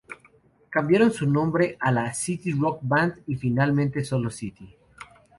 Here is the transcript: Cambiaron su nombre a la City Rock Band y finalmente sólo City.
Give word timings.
Cambiaron 0.71 1.11
su 1.13 1.27
nombre 1.29 1.77
a 1.79 1.91
la 1.91 2.11
City 2.15 2.53
Rock 2.53 2.79
Band 2.81 3.19
y 3.27 3.35
finalmente 3.35 4.03
sólo 4.03 4.31
City. 4.31 4.73